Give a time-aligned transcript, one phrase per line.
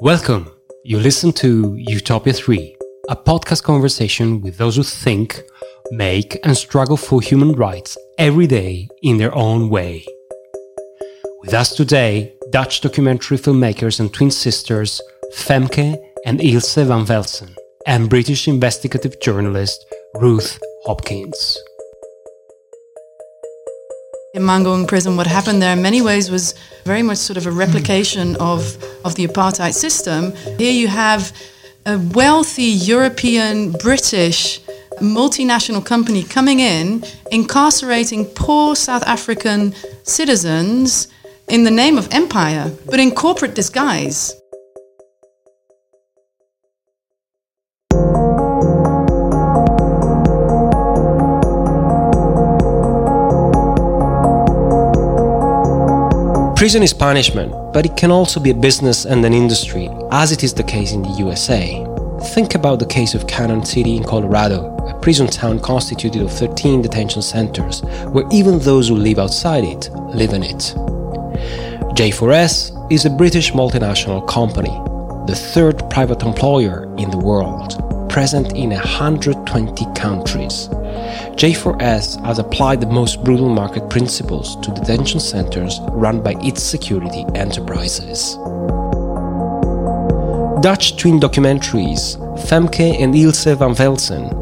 [0.00, 0.52] Welcome.
[0.84, 2.76] You listen to Utopia 3,
[3.08, 5.42] a podcast conversation with those who think,
[5.90, 10.06] make, and struggle for human rights every day in their own way.
[11.40, 15.00] With us today, Dutch documentary filmmakers and twin sisters
[15.34, 19.84] Femke and Ilse van Velzen, and British investigative journalist
[20.14, 21.58] Ruth Hopkins.
[24.38, 26.54] In prison, what happened there in many ways was
[26.84, 28.40] very much sort of a replication hmm.
[28.40, 28.60] of,
[29.04, 30.32] of the apartheid system.
[30.58, 31.36] Here you have
[31.86, 34.60] a wealthy European, British,
[35.00, 41.08] multinational company coming in, incarcerating poor South African citizens
[41.48, 44.40] in the name of empire, but in corporate disguise.
[56.58, 60.42] Prison is punishment, but it can also be a business and an industry, as it
[60.42, 61.86] is the case in the USA.
[62.34, 66.82] Think about the case of Cañon City in Colorado, a prison town constituted of 13
[66.82, 70.74] detention centers, where even those who live outside it live in it.
[71.94, 74.76] G4S is a British multinational company,
[75.28, 77.78] the third private employer in the world,
[78.10, 80.68] present in 120 countries.
[81.36, 87.24] G4S has applied the most brutal market principles to detention centers run by its security
[87.34, 88.36] enterprises.
[90.60, 92.16] Dutch twin documentaries,
[92.48, 94.32] Femke and Ilse van Velzen,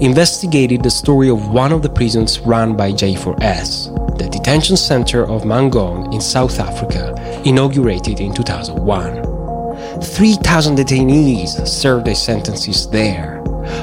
[0.00, 5.42] investigated the story of one of the prisons run by G4S, the detention center of
[5.42, 9.36] Mangaung in South Africa, inaugurated in 2001.
[10.02, 13.35] 3,000 detainees served their sentences there.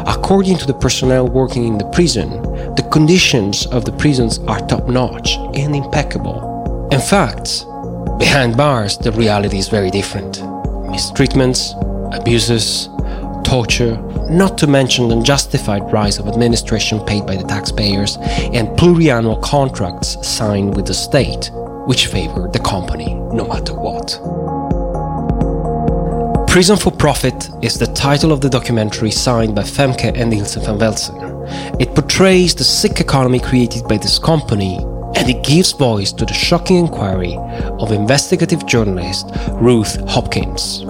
[0.07, 2.29] According to the personnel working in the prison,
[2.75, 6.89] the conditions of the prisons are top notch and impeccable.
[6.91, 7.65] In fact,
[8.19, 10.41] behind bars, the reality is very different
[10.93, 11.73] mistreatments,
[12.15, 12.87] abuses,
[13.43, 13.97] torture,
[14.29, 18.17] not to mention the unjustified rise of administration paid by the taxpayers
[18.53, 21.51] and pluriannual contracts signed with the state,
[21.87, 24.19] which favor the company no matter what.
[26.53, 30.77] Prison for Profit is the title of the documentary signed by Femke and Ilse van
[30.77, 31.81] Velzen.
[31.81, 34.77] It portrays the sick economy created by this company
[35.15, 37.35] and it gives voice to the shocking inquiry
[37.79, 40.81] of investigative journalist Ruth Hopkins.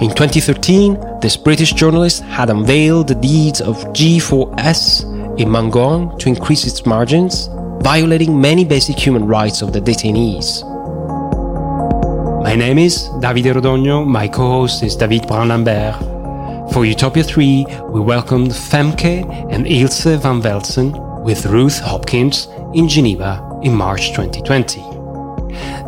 [0.00, 5.02] In 2013, this British journalist had unveiled the deeds of G4S
[5.36, 7.48] in Mangaung to increase its margins,
[7.82, 10.71] violating many basic human rights of the detainees.
[12.52, 15.94] My name is Davide Rodogno, my co host is David Brun-Lambert.
[16.70, 20.92] For Utopia 3, we welcomed Femke and Ilse van Velzen
[21.24, 24.82] with Ruth Hopkins in Geneva in March 2020.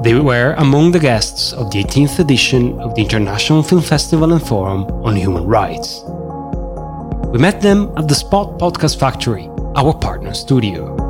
[0.02, 4.42] They were among the guests of the 18th edition of the International Film Festival and
[4.42, 6.02] Forum on Human Rights.
[7.26, 11.03] We met them at the Spot Podcast Factory, our partner studio.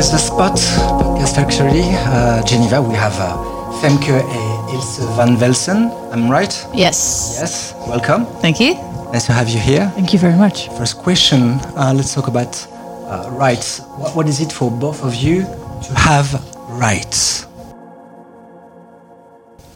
[0.00, 2.80] Here's the spot, podcast factory, uh, Geneva.
[2.80, 3.36] We have uh,
[3.82, 5.90] Femke and Ilse van Velzen.
[6.10, 6.66] I'm right?
[6.72, 7.36] Yes.
[7.38, 7.74] Yes.
[7.86, 8.24] Welcome.
[8.40, 8.76] Thank you.
[9.12, 9.92] Nice to have you here.
[9.94, 10.68] Thank you very much.
[10.78, 11.60] First question.
[11.76, 13.80] Uh, let's talk about uh, rights.
[13.98, 16.32] What, what is it for both of you to have
[16.70, 17.46] rights?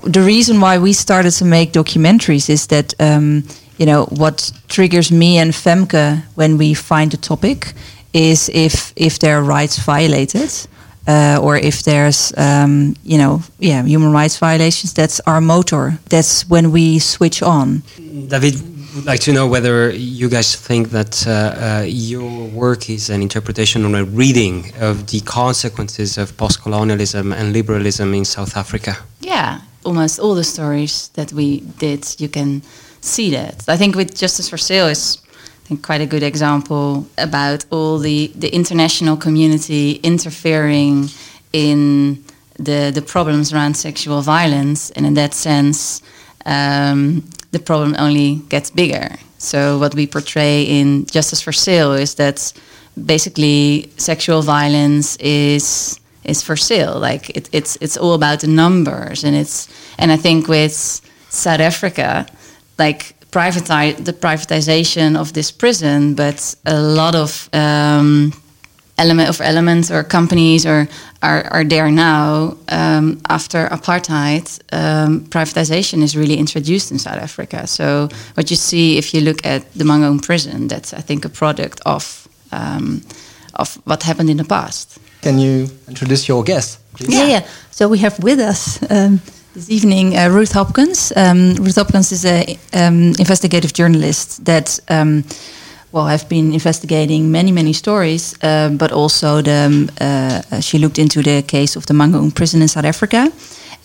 [0.05, 3.43] the reason why we started to make documentaries is that um,
[3.79, 7.75] you know what triggers me and Femke when we find a topic
[8.15, 10.51] is if if there are rights violated
[11.07, 16.49] uh, or if there's um, you know yeah human rights violations that's our motor that's
[16.49, 17.83] when we switch on
[18.29, 23.11] David would like to know whether you guys think that uh, uh, your work is
[23.11, 28.97] an interpretation or a reading of the consequences of post-colonialism and liberalism in South Africa.
[29.21, 32.63] Yeah, almost all the stories that we did, you can
[33.01, 33.65] see that.
[33.69, 35.19] I think with Justice for Sale is
[35.65, 41.09] I think quite a good example about all the, the international community interfering
[41.53, 42.23] in
[42.59, 46.03] the the problems around sexual violence, and in that sense,
[46.47, 49.17] um, the problem only gets bigger.
[49.39, 52.53] So what we portray in Justice for Sale is that
[53.07, 56.99] basically sexual violence is is for sale.
[56.99, 59.69] Like it, it's it's all about the numbers, and it's
[59.99, 61.01] and I think with
[61.31, 62.27] South Africa,
[62.79, 68.33] like privatize the privatization of this prison, but a lot of um,
[68.97, 70.87] element of elements or companies or
[71.21, 77.67] are, are there now um, after apartheid um, privatization is really introduced in South Africa
[77.67, 81.29] so what you see if you look at the Mangaung prison that's I think a
[81.29, 83.03] product of um,
[83.55, 84.99] of what happened in the past.
[85.23, 86.79] Can you introduce your guest?
[86.95, 87.15] Please?
[87.15, 87.47] Yeah, yeah.
[87.71, 89.21] So we have with us um,
[89.55, 91.13] this evening uh, Ruth Hopkins.
[91.15, 95.25] Um, Ruth Hopkins is an um, investigative journalist that, um,
[95.93, 100.99] well, have been investigating many, many stories, uh, but also the, um, uh, she looked
[100.99, 103.31] into the case of the Mangaung prison in South Africa.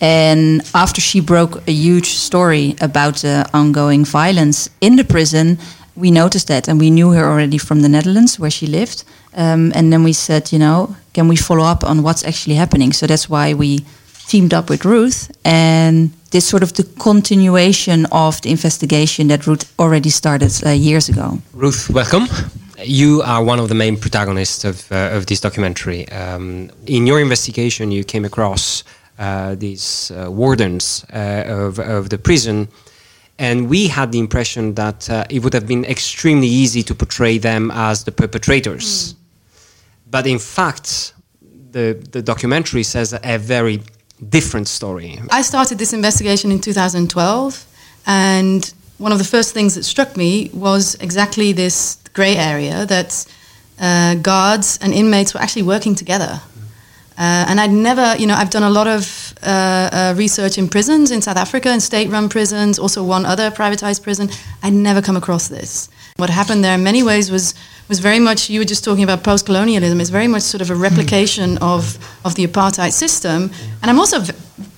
[0.00, 5.58] And after she broke a huge story about the ongoing violence in the prison,
[5.94, 9.04] we noticed that, and we knew her already from the Netherlands where she lived.
[9.36, 12.92] Um, and then we said, you know, can we follow up on what's actually happening?
[12.92, 13.84] So that's why we
[14.30, 19.64] teamed up with Ruth, and this sort of the continuation of the investigation that Ruth
[19.78, 21.38] already started uh, years ago.
[21.52, 22.28] Ruth, welcome.
[22.78, 26.08] You are one of the main protagonists of, uh, of this documentary.
[26.10, 28.84] Um, in your investigation, you came across
[29.18, 32.68] uh, these uh, wardens uh, of, of the prison
[33.40, 37.38] and we had the impression that uh, it would have been extremely easy to portray
[37.38, 38.84] them as the perpetrators.
[38.84, 39.16] Mm.
[40.10, 41.14] But in fact,
[41.72, 43.80] the, the documentary says a very
[44.28, 45.18] different story.
[45.30, 47.66] I started this investigation in 2012,
[48.06, 53.26] and one of the first things that struck me was exactly this grey area that
[53.80, 56.40] uh, guards and inmates were actually working together.
[57.16, 60.68] Uh, and I'd never, you know, I've done a lot of uh, uh, research in
[60.68, 64.30] prisons in South Africa, in state run prisons, also one other privatized prison.
[64.62, 65.90] I'd never come across this.
[66.20, 67.54] What happened there in many ways was,
[67.88, 70.70] was very much, you were just talking about post colonialism, it's very much sort of
[70.70, 71.62] a replication hmm.
[71.62, 73.50] of, of the apartheid system.
[73.80, 74.32] And I'm also v-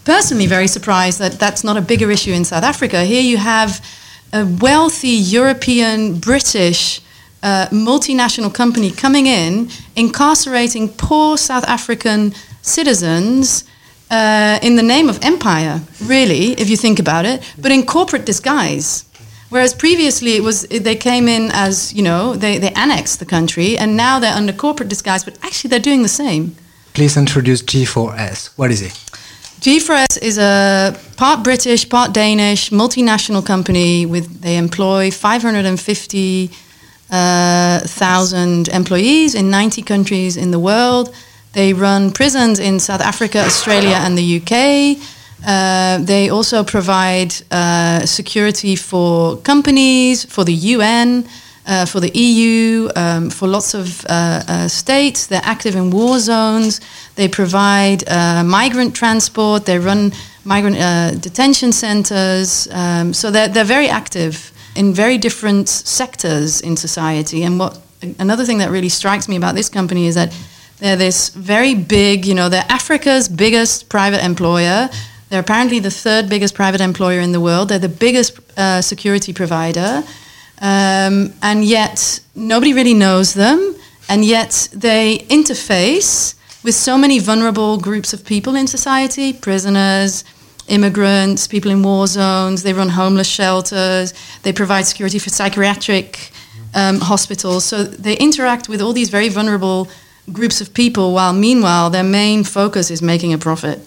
[0.05, 3.05] personally very surprised that that's not a bigger issue in South Africa.
[3.05, 3.85] Here you have
[4.33, 7.00] a wealthy European, British,
[7.43, 13.65] uh, multinational company coming in, incarcerating poor South African citizens
[14.11, 18.25] uh, in the name of empire, really, if you think about it, but in corporate
[18.25, 19.05] disguise.
[19.53, 23.77] Whereas previously it was they came in as you know they, they annexed the country
[23.77, 26.57] and now they're under corporate disguise, but actually they're doing the same.
[26.95, 28.57] Please introduce G4S.
[28.57, 28.93] What is it?
[29.61, 36.51] G4S is a part British, part Danish multinational company with they employ 550
[37.11, 41.15] uh, thousand employees in 90 countries in the world.
[41.53, 44.97] They run prisons in South Africa, Australia, and the UK.
[45.47, 51.27] Uh, they also provide uh, security for companies, for the UN,
[51.67, 55.27] uh, for the EU, um, for lots of uh, uh, states.
[55.27, 56.81] They're active in war zones.
[57.15, 58.05] They provide
[58.44, 59.65] migrant transport.
[59.65, 60.12] They run
[60.44, 62.69] migrant detention centers.
[62.73, 67.43] Um, so they're, they're very active in very different sectors in society.
[67.43, 67.79] And what
[68.19, 70.35] another thing that really strikes me about this company is that
[70.79, 74.89] they're this very big, you know, they're Africa's biggest private employer.
[75.32, 77.70] They're apparently the third biggest private employer in the world.
[77.70, 80.02] They're the biggest uh, security provider.
[80.61, 83.75] Um, and yet, nobody really knows them.
[84.11, 90.23] And yet, they interface with so many vulnerable groups of people in society prisoners,
[90.69, 92.62] immigrants, people in war zones.
[92.62, 94.12] They run homeless shelters.
[94.43, 96.31] They provide security for psychiatric
[96.75, 97.64] um, hospitals.
[97.64, 99.88] So they interact with all these very vulnerable
[100.31, 103.81] groups of people, while meanwhile their main focus is making a profit.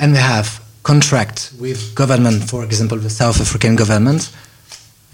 [0.00, 0.60] And they have
[0.92, 4.22] contract with government, for example, the South African government,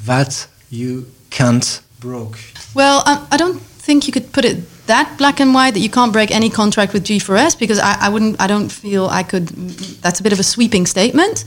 [0.05, 2.39] that you can't broke.
[2.75, 4.57] Well, I, I don't think you could put it
[4.87, 8.09] that black and white that you can't break any contract with G4S because I, I
[8.09, 9.49] wouldn't I don't feel I could
[10.05, 11.45] that's a bit of a sweeping statement.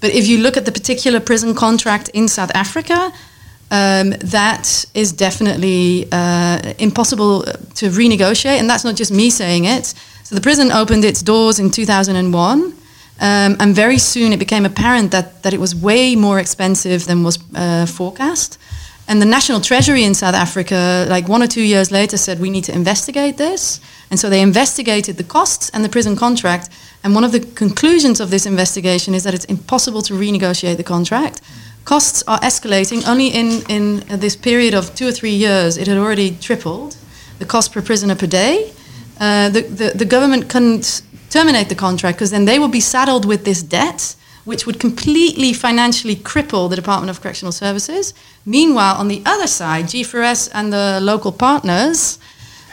[0.00, 3.12] But if you look at the particular prison contract in South Africa,
[3.70, 4.06] um,
[4.38, 7.42] that is definitely uh, impossible
[7.80, 9.94] to renegotiate, and that's not just me saying it.
[10.24, 12.72] So the prison opened its doors in 2001,
[13.20, 17.24] um, and very soon it became apparent that, that it was way more expensive than
[17.24, 18.58] was uh, forecast.
[19.08, 22.50] And the National Treasury in South Africa, like one or two years later, said we
[22.50, 23.80] need to investigate this.
[24.10, 26.68] And so they investigated the costs and the prison contract.
[27.02, 30.84] And one of the conclusions of this investigation is that it's impossible to renegotiate the
[30.84, 31.40] contract.
[31.84, 33.08] Costs are escalating.
[33.08, 36.96] Only in, in this period of two or three years, it had already tripled
[37.38, 38.72] the cost per prisoner per day.
[39.18, 43.24] Uh, the, the, the government couldn't terminate the contract because then they would be saddled
[43.24, 44.14] with this debt
[44.48, 48.14] which would completely financially cripple the Department of Correctional Services.
[48.46, 52.18] Meanwhile, on the other side, G4S and the local partners,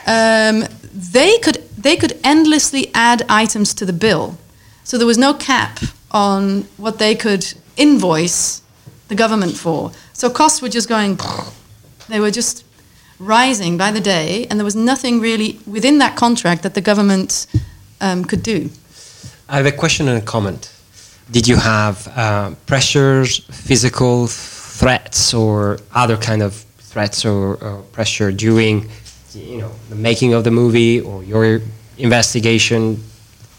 [0.07, 4.37] um, they could they could endlessly add items to the bill.
[4.85, 5.79] So there was no cap
[6.11, 7.45] on what they could
[7.75, 8.61] invoice
[9.09, 9.91] the government for.
[10.13, 11.19] So costs were just going,
[12.07, 12.63] they were just
[13.19, 17.47] rising by the day, and there was nothing really within that contract that the government
[18.05, 18.69] um, could do.
[19.49, 20.71] I have a question and a comment
[21.31, 28.31] did you have uh, pressures, physical threats, or other kind of threats or, or pressure
[28.31, 28.87] during
[29.33, 31.61] you know the making of the movie or your
[31.97, 33.03] investigation?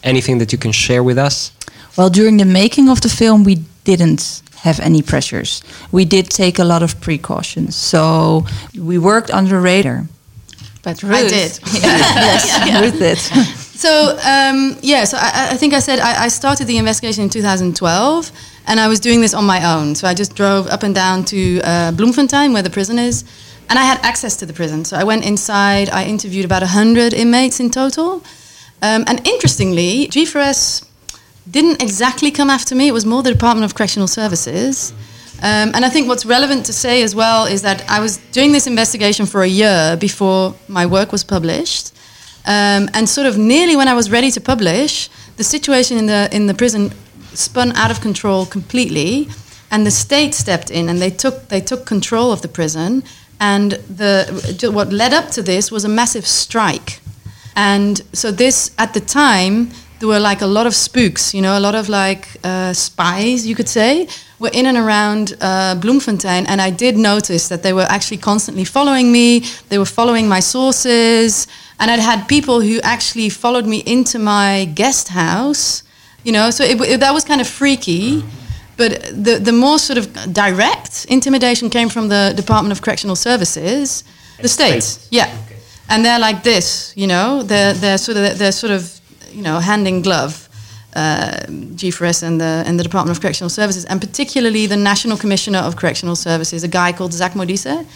[0.03, 1.51] Anything that you can share with us?
[1.97, 5.63] Well, during the making of the film, we didn't have any pressures.
[5.91, 7.75] We did take a lot of precautions.
[7.75, 8.47] So
[8.79, 10.07] we worked under radar.
[10.83, 11.61] But Ruth, I did.
[11.73, 13.66] yes, Ruth did.
[13.77, 17.31] So um, yeah, so I, I think I said I, I started the investigation in
[17.31, 18.33] 2012,
[18.67, 19.95] and I was doing this on my own.
[19.95, 23.25] So I just drove up and down to uh, Bloemfontein, where the prison is,
[23.69, 24.85] and I had access to the prison.
[24.87, 25.91] So I went inside.
[25.91, 28.23] I interviewed about hundred inmates in total,
[28.81, 30.87] um, and interestingly, G4S
[31.51, 32.89] didn't exactly come after me.
[32.89, 34.93] It was more the Department of Correctional Services.
[35.43, 38.53] Um, and I think what's relevant to say as well is that I was doing
[38.53, 41.93] this investigation for a year before my work was published.
[42.47, 46.29] Um, and sort of nearly when I was ready to publish, the situation in the,
[46.33, 46.93] in the prison
[47.35, 49.29] spun out of control completely.
[49.71, 53.03] And the state stepped in and they took, they took control of the prison.
[53.41, 57.01] And the, what led up to this was a massive strike.
[57.57, 61.59] And so, this at the time, there were like a lot of spooks, you know,
[61.59, 66.47] a lot of like uh, spies, you could say, were in and around uh, Bloemfontein.
[66.47, 69.41] And I did notice that they were actually constantly following me.
[69.69, 71.47] They were following my sources.
[71.81, 75.83] And I'd had people who actually followed me into my guest house,
[76.25, 78.23] you know, so it, it, that was kind of freaky.
[78.77, 84.05] But the, the more sort of direct intimidation came from the Department of Correctional Services,
[84.43, 85.35] the states, yeah.
[85.89, 89.01] And they're like this, you know, they're, they're sort of, they're sort of
[89.31, 90.49] you know, hand in glove,
[90.95, 95.59] uh, G4S and the, and the Department of Correctional Services, and particularly the National Commissioner
[95.59, 97.87] of Correctional Services, a guy called Zach Modise.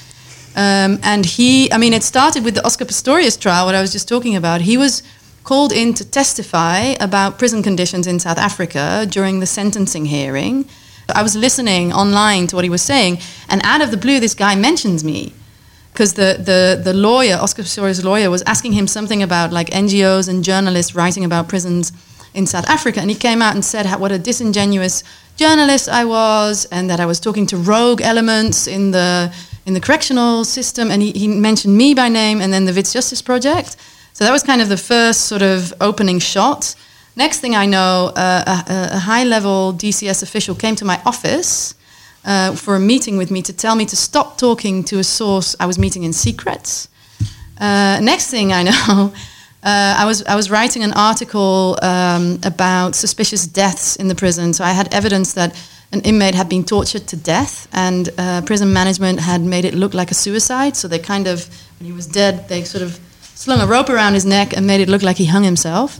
[0.56, 3.92] Um, and he, I mean, it started with the Oscar Pistorius trial, what I was
[3.92, 4.60] just talking about.
[4.62, 5.02] He was
[5.44, 10.68] called in to testify about prison conditions in South Africa during the sentencing hearing.
[11.08, 13.18] I was listening online to what he was saying,
[13.48, 15.32] and out of the blue, this guy mentions me
[15.92, 20.28] because the, the, the lawyer, Oscar Pistorius' lawyer, was asking him something about like NGOs
[20.28, 21.92] and journalists writing about prisons
[22.32, 23.00] in South Africa.
[23.00, 25.02] And he came out and said how, what a disingenuous
[25.36, 29.34] journalist I was and that I was talking to rogue elements in the,
[29.66, 30.90] in the correctional system.
[30.90, 33.76] And he, he mentioned me by name and then the Wits Justice Project.
[34.12, 36.74] So that was kind of the first sort of opening shot.
[37.16, 41.74] Next thing I know, uh, a, a high level DCS official came to my office
[42.24, 45.56] uh, for a meeting with me to tell me to stop talking to a source
[45.58, 46.88] I was meeting in secret.
[47.58, 49.12] Uh, next thing I know,
[49.62, 54.52] uh, I was I was writing an article um, about suspicious deaths in the prison.
[54.52, 55.54] So I had evidence that
[55.92, 59.92] an inmate had been tortured to death, and uh, prison management had made it look
[59.92, 60.76] like a suicide.
[60.76, 61.48] So they kind of,
[61.78, 62.98] when he was dead, they sort of
[63.34, 65.98] slung a rope around his neck and made it look like he hung himself.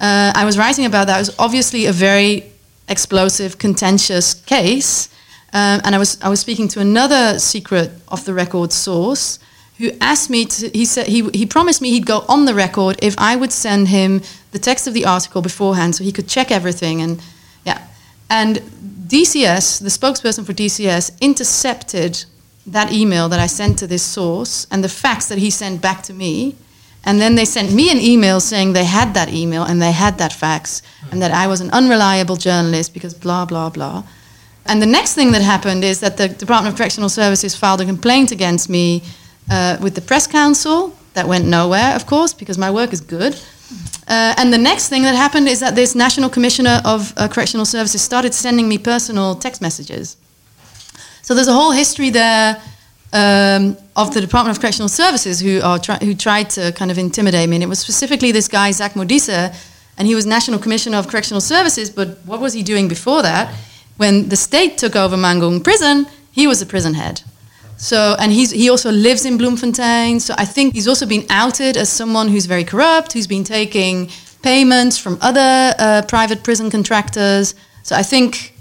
[0.00, 1.16] Uh, I was writing about that.
[1.16, 2.52] It was obviously a very
[2.88, 5.08] explosive, contentious case.
[5.52, 9.38] Um, and I was I was speaking to another secret off the record source
[9.78, 10.68] who asked me to.
[10.68, 13.88] He said he he promised me he'd go on the record if I would send
[13.88, 17.00] him the text of the article beforehand, so he could check everything.
[17.00, 17.22] And
[17.64, 17.86] yeah,
[18.28, 18.56] and
[19.08, 22.24] DCS, the spokesperson for DCS, intercepted
[22.66, 26.02] that email that I sent to this source and the facts that he sent back
[26.04, 26.56] to me.
[27.04, 30.18] And then they sent me an email saying they had that email and they had
[30.18, 34.02] that fax and that I was an unreliable journalist because blah, blah, blah.
[34.68, 37.86] And the next thing that happened is that the Department of Correctional Services filed a
[37.86, 39.02] complaint against me
[39.50, 40.94] uh, with the Press Council.
[41.14, 43.34] That went nowhere, of course, because my work is good.
[44.06, 47.66] Uh, and the next thing that happened is that this National Commissioner of uh, Correctional
[47.66, 50.16] Services started sending me personal text messages.
[51.22, 52.62] So there's a whole history there
[53.12, 57.48] um, of the Department of Correctional Services who, are who tried to kind of intimidate
[57.48, 57.56] me.
[57.56, 59.54] And it was specifically this guy, Zach Modise,
[59.96, 63.52] and he was National Commissioner of Correctional Services, but what was he doing before that?
[63.98, 67.22] When the state took over Mangaung prison, he was the prison head.
[67.76, 70.20] So, and he's, he also lives in Bloemfontein.
[70.20, 74.10] So I think he's also been outed as someone who's very corrupt, who's been taking
[74.42, 77.54] payments from other uh, private prison contractors.
[77.82, 78.54] So I think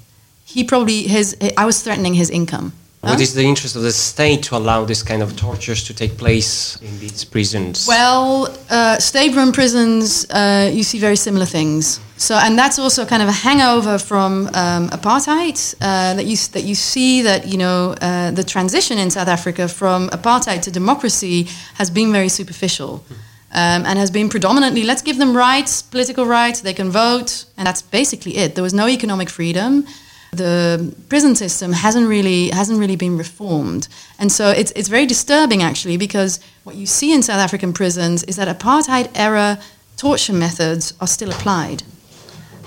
[0.45, 2.73] he probably, his, I was threatening his income.
[3.01, 6.17] What is the interest of the state to allow this kind of tortures to take
[6.17, 7.87] place in these prisons?
[7.87, 11.99] Well, uh, state-run prisons, uh, you see very similar things.
[12.17, 16.63] So, and that's also kind of a hangover from um, apartheid uh, that you that
[16.63, 21.47] you see that you know uh, the transition in South Africa from apartheid to democracy
[21.75, 23.03] has been very superficial.
[23.49, 27.65] Um, and has been predominantly let's give them rights, political rights, they can vote, and
[27.65, 28.55] that's basically it.
[28.55, 29.85] There was no economic freedom
[30.31, 33.87] the prison system hasn't really hasn't really been reformed,
[34.19, 38.23] and so it's it's very disturbing actually because what you see in South African prisons
[38.23, 39.59] is that apartheid era
[39.97, 41.83] torture methods are still applied.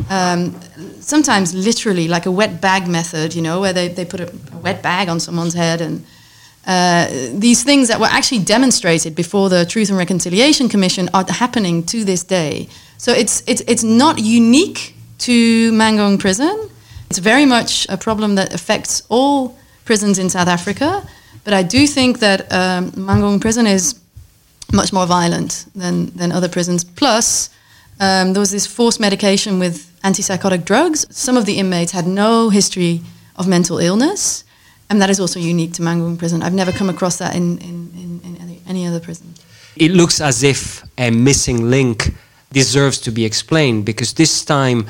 [0.08, 0.58] Um,
[1.00, 4.58] sometimes literally like a wet bag method, you know, where they, they put a, a,
[4.58, 6.04] wet bag on someone's head and
[6.66, 11.84] uh, these things that were actually demonstrated before the Truth and Reconciliation Commission are happening
[11.86, 12.68] to this day.
[12.98, 16.70] So it's, it's, it's not unique to Mangaung prison.
[17.10, 21.04] It's very much a problem that affects all prisons in South Africa.
[21.42, 23.98] But I do think that um, Mangaung prison is
[24.72, 26.84] much more violent than, than other prisons.
[26.84, 27.50] Plus,
[27.98, 31.06] um, there was this forced medication with antipsychotic drugs.
[31.10, 33.00] Some of the inmates had no history
[33.34, 34.44] of mental illness,
[34.88, 36.42] and that is also unique to Mangaung prison.
[36.42, 39.34] I've never come across that in, in, in, in any other prison.
[39.76, 42.14] It looks as if a missing link
[42.52, 44.86] deserves to be explained because this time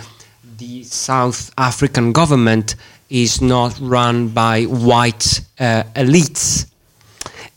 [0.60, 2.76] the South African government
[3.08, 6.66] is not run by white uh, elites.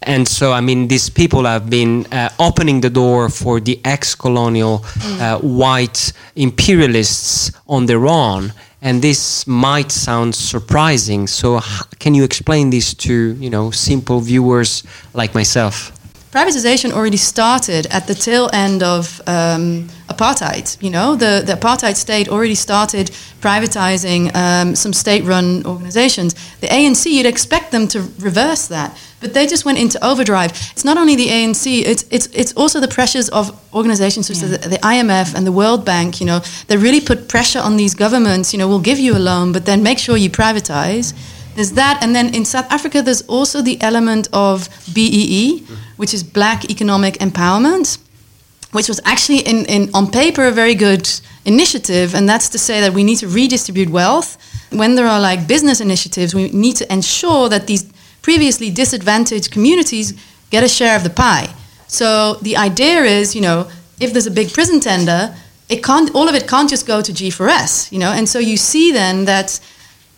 [0.01, 4.15] And so, I mean, these people have been uh, opening the door for the ex
[4.15, 8.53] colonial uh, white imperialists on their own.
[8.81, 11.27] And this might sound surprising.
[11.27, 11.59] So,
[11.99, 14.83] can you explain this to, you know, simple viewers
[15.13, 15.92] like myself?
[16.33, 20.81] Privatization already started at the tail end of um, apartheid.
[20.81, 26.33] You know, the, the apartheid state already started privatizing um, some state-run organizations.
[26.59, 30.51] The ANC, you'd expect them to reverse that, but they just went into overdrive.
[30.71, 34.55] It's not only the ANC; it's it's it's also the pressures of organizations such yeah.
[34.55, 36.19] as the, the IMF and the World Bank.
[36.19, 38.53] You know, they really put pressure on these governments.
[38.53, 41.13] You know, we'll give you a loan, but then make sure you privatize.
[41.55, 45.63] There's that, and then in South Africa, there's also the element of BEE,
[46.03, 47.97] which is Black Economic Empowerment,
[48.73, 51.09] which was actually in, in on paper a very good
[51.45, 54.37] initiative, and that's to say that we need to redistribute wealth.
[54.71, 57.83] When there are like business initiatives, we need to ensure that these
[58.21, 60.11] previously disadvantaged communities
[60.49, 61.47] get a share of the pie.
[61.87, 63.69] So the idea is, you know,
[64.01, 65.33] if there's a big prison tender,
[65.69, 68.57] it can't all of it can't just go to G4S, you know, and so you
[68.57, 69.57] see then that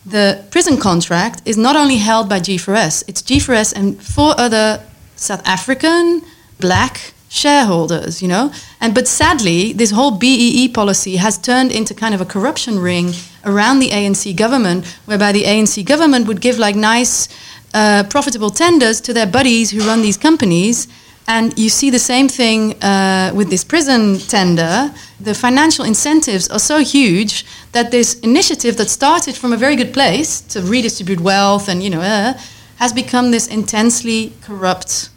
[0.04, 4.82] the prison contract is not only held by G4S, it's G4S and four other
[5.16, 6.22] South African
[6.60, 8.52] black shareholders, you know.
[8.80, 13.12] And but sadly, this whole BEE policy has turned into kind of a corruption ring
[13.44, 17.28] around the ANC government, whereby the ANC government would give like nice,
[17.74, 20.88] uh, profitable tenders to their buddies who run these companies.
[21.28, 24.94] And you see the same thing uh, with this prison tender.
[25.18, 29.92] The financial incentives are so huge that this initiative that started from a very good
[29.92, 32.34] place to redistribute wealth and you know uh,
[32.76, 35.10] has become this intensely corrupt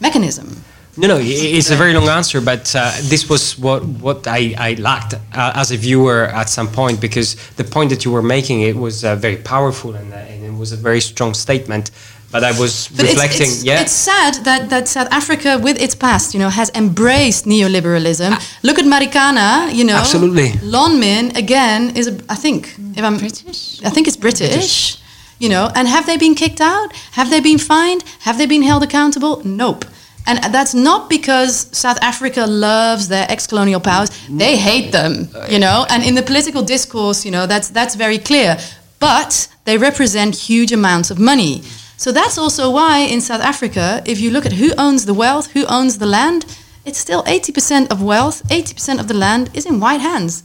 [0.00, 0.64] mechanism.
[0.96, 4.74] No, no, it's a very long answer, but uh, this was what what I, I
[4.74, 8.60] lacked uh, as a viewer at some point because the point that you were making
[8.60, 11.90] it was uh, very powerful and, uh, and, it was a very strong statement.
[12.30, 13.46] But I was but reflecting.
[13.46, 16.68] It's, it's, yeah, it's sad that, that South Africa, with its past, you know, has
[16.74, 18.30] embraced neoliberalism.
[18.32, 18.40] Ah.
[18.64, 19.96] Look at Marikana, you know.
[19.96, 20.48] Absolutely.
[20.62, 24.50] Lonmin again is, a, I think, if I'm British, I think it's British.
[24.50, 25.03] British.
[25.38, 26.92] You know, and have they been kicked out?
[27.12, 28.04] Have they been fined?
[28.20, 29.42] Have they been held accountable?
[29.44, 29.84] Nope.
[30.26, 34.10] And that's not because South Africa loves their ex-colonial powers.
[34.28, 35.84] They hate them, you know.
[35.90, 38.56] And in the political discourse, you know, that's that's very clear.
[39.00, 41.62] But they represent huge amounts of money.
[41.96, 45.52] So that's also why in South Africa, if you look at who owns the wealth,
[45.52, 46.44] who owns the land,
[46.84, 50.42] it's still 80% of wealth, 80% of the land is in white hands.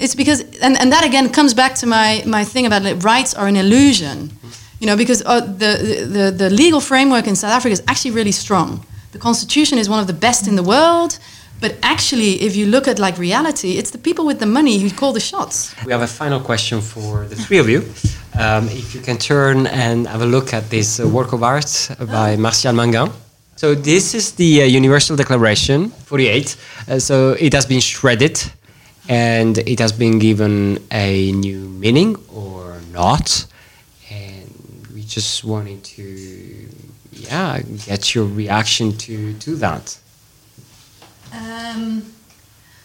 [0.00, 3.34] It's because, and, and that again comes back to my, my thing about like, rights
[3.34, 4.30] are an illusion.
[4.80, 8.32] You know, because uh, the, the, the legal framework in South Africa is actually really
[8.32, 8.86] strong.
[9.12, 11.18] The constitution is one of the best in the world.
[11.60, 14.90] But actually, if you look at like reality, it's the people with the money who
[14.90, 15.74] call the shots.
[15.84, 17.80] We have a final question for the three of you.
[18.38, 21.90] Um, if you can turn and have a look at this uh, work of art
[22.10, 23.10] by Martial Mangan.
[23.56, 26.56] So this is the uh, Universal Declaration 48.
[26.88, 28.40] Uh, so it has been shredded
[29.10, 33.44] and it has been given a new meaning or not.
[34.08, 36.68] And we just wanted to,
[37.12, 39.98] yeah, get your reaction to to that.
[41.32, 42.04] Um,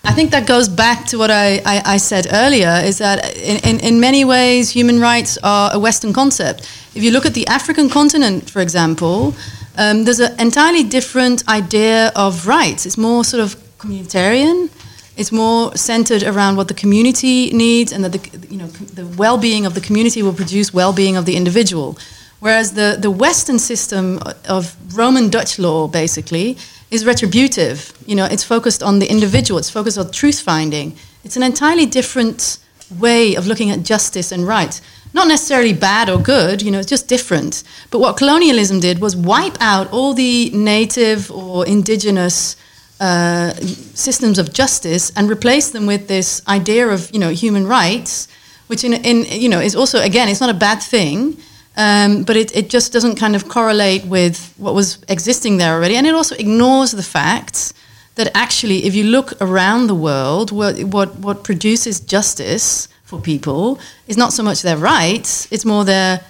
[0.03, 3.57] I think that goes back to what I, I, I said earlier is that in,
[3.69, 6.61] in, in, many ways, human rights are a Western concept.
[6.93, 9.33] If you look at the African continent, for example,
[9.77, 12.85] um, there's an entirely different idea of rights.
[12.85, 14.69] It's more sort of communitarian.
[15.17, 19.65] It's more centered around what the community needs, and that the, you know, the well-being
[19.65, 21.97] of the community will produce well-being of the individual.
[22.39, 26.57] Whereas the, the Western system of Roman Dutch law, basically,
[26.91, 27.93] is retributive.
[28.05, 29.57] You know, it's focused on the individual.
[29.57, 30.97] It's focused on truth finding.
[31.23, 32.59] It's an entirely different
[32.99, 34.81] way of looking at justice and rights.
[35.13, 37.63] Not necessarily bad or good, you know, it's just different.
[37.89, 42.57] But what colonialism did was wipe out all the native or indigenous
[42.99, 43.53] uh,
[43.93, 48.27] systems of justice and replace them with this idea of, you know, human rights,
[48.67, 51.37] which in, in you know is also again, it's not a bad thing.
[51.77, 55.97] Um, but it, it just doesn't kind of correlate with what was existing there already.
[55.97, 57.73] And it also ignores the fact
[58.15, 63.77] that actually, if you look around the world, what, what, what produces justice for people
[64.07, 66.21] is not so much their rights, it's more their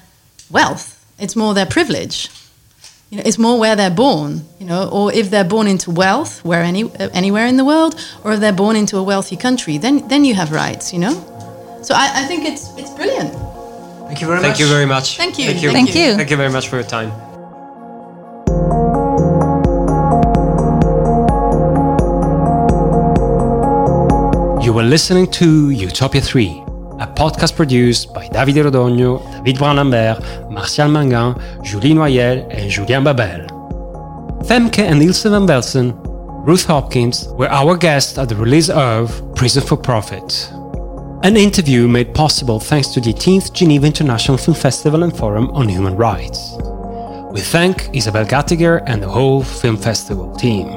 [0.49, 2.29] wealth, it's more their privilege.
[3.15, 6.43] You know, it's more where they're born, you know, or if they're born into wealth,
[6.43, 9.77] where any, uh, anywhere in the world, or if they're born into a wealthy country,
[9.77, 11.13] then, then you have rights, you know.
[11.81, 13.31] So I, I think it's, it's brilliant.
[14.07, 14.57] Thank you very Thank much.
[14.57, 15.15] Thank you very much.
[15.15, 15.45] Thank you.
[15.45, 15.71] Thank you.
[15.71, 16.15] Thank you.
[16.15, 17.09] Thank you very much for your time.
[24.61, 26.64] You were listening to Utopia 3,
[26.99, 33.47] a podcast produced by Davide Rodogno, David Brun-Lambert, Martial Mangan, Julie Noyel, and Julien Babel.
[34.45, 35.93] Femke and Ilse van Velzen,
[36.45, 40.49] Ruth Hopkins were our guests at the release of Prison for Profit.
[41.23, 45.67] An interview made possible thanks to the 18th Geneva International Film Festival and Forum on
[45.67, 46.55] Human Rights.
[47.31, 50.67] We thank Isabelle Gattiker and the whole film festival team.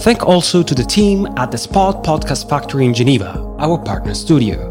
[0.00, 4.69] Thank also to the team at the Spot Podcast Factory in Geneva, our partner studio.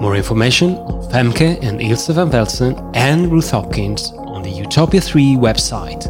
[0.00, 5.36] More information on Femke and Ilse van Velzen and Ruth Hopkins on the Utopia 3
[5.36, 6.06] website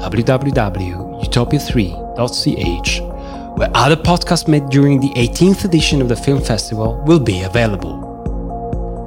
[0.00, 3.00] www.utopia3.ch,
[3.56, 7.92] where other podcasts made during the 18th edition of the film festival will be available.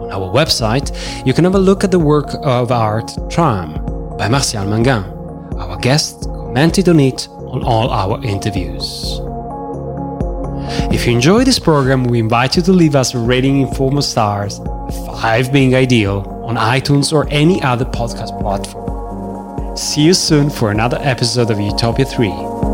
[0.03, 3.73] On our website, you can have a look at the work of art Tram
[4.17, 5.03] by Martial Mangan.
[5.57, 9.19] Our guest commented on it on all our interviews.
[10.91, 13.97] If you enjoy this program, we invite you to leave us a rating in form
[13.97, 14.59] of stars,
[15.21, 19.77] 5 being ideal, on iTunes or any other podcast platform.
[19.77, 22.72] See you soon for another episode of Utopia 3.